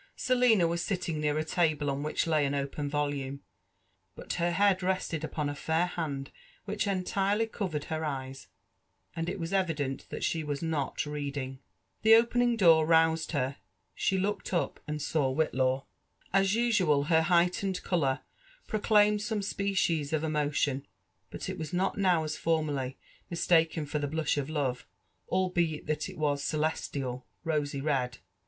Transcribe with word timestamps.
Selina 0.15 0.67
was 0.67 0.81
sitting 0.81 1.19
near 1.19 1.37
a 1.37 1.43
table 1.45 1.87
on 1.87 2.01
which 2.01 2.25
layan 2.25 2.57
open 2.57 2.89
volume; 2.89 3.41
but 4.15 4.33
her 4.41 4.49
head 4.49 4.81
rested 4.81 5.23
upon 5.23 5.47
a 5.47 5.53
fair 5.53 5.85
hand 5.85 6.31
which 6.65 6.87
entirely 6.87 7.45
coi^ered 7.45 7.83
her 7.83 8.03
eyes, 8.03 8.47
and 9.15 9.29
it 9.29 9.39
wa0 9.39 9.53
evident 9.53 10.09
that 10.09 10.23
she 10.23 10.43
was 10.43 10.59
not 10.63 11.05
reading. 11.05 11.59
The 12.01 12.15
opening 12.15 12.57
door 12.57 12.83
roused 12.83 13.33
her: 13.33 13.57
she 13.93 14.17
looked 14.17 14.55
up 14.55 14.79
and 14.87 14.99
saw 14.99 15.31
Whitlaw. 15.31 15.85
As 16.33 16.55
usual, 16.55 17.03
her 17.03 17.21
heightened 17.21 17.83
colour 17.83 18.21
prodaimed 18.67 19.21
some 19.21 19.43
species 19.43 20.11
of 20.13 20.23
emotioo; 20.23 20.83
but 21.29 21.47
it 21.47 21.59
was 21.59 21.73
not 21.73 21.95
now, 21.99 22.23
as 22.23 22.35
formerly, 22.35 22.97
mistaken 23.29 23.85
few 23.85 23.99
the 23.99 24.07
blush 24.07 24.35
gf 24.35 24.49
love, 24.49 24.87
albeit 25.29 25.85
that 25.85 26.09
it 26.09 26.17
was 26.17 26.41
''celestial, 26.41 27.21
rosy 27.43 27.81
red.'' 27.81 28.17